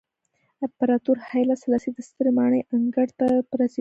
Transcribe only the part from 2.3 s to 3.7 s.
ماڼۍ انګړ ته په رسېدو ورځ پیلوله.